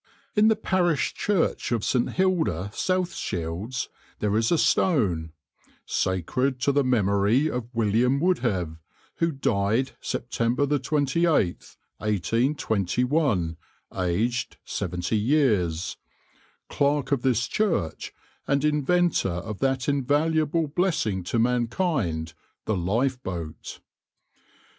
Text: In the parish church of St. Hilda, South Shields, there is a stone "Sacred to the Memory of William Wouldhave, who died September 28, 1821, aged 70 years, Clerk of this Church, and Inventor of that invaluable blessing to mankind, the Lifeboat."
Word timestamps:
In 0.35 0.47
the 0.47 0.55
parish 0.55 1.13
church 1.13 1.71
of 1.71 1.85
St. 1.85 2.13
Hilda, 2.13 2.71
South 2.73 3.13
Shields, 3.13 3.87
there 4.17 4.35
is 4.35 4.51
a 4.51 4.57
stone 4.57 5.31
"Sacred 5.85 6.59
to 6.61 6.71
the 6.71 6.83
Memory 6.83 7.51
of 7.51 7.69
William 7.71 8.19
Wouldhave, 8.19 8.79
who 9.17 9.31
died 9.31 9.91
September 10.01 10.65
28, 10.79 11.77
1821, 11.99 13.57
aged 13.95 14.57
70 14.65 15.15
years, 15.15 15.97
Clerk 16.67 17.11
of 17.11 17.21
this 17.21 17.47
Church, 17.47 18.11
and 18.47 18.65
Inventor 18.65 19.29
of 19.29 19.59
that 19.59 19.87
invaluable 19.87 20.65
blessing 20.65 21.21
to 21.25 21.37
mankind, 21.37 22.33
the 22.65 22.75
Lifeboat." 22.75 23.81